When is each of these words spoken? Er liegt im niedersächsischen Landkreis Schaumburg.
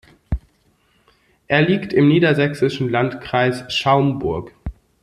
Er 1.47 1.61
liegt 1.61 1.93
im 1.93 2.07
niedersächsischen 2.07 2.89
Landkreis 2.89 3.71
Schaumburg. 3.71 4.51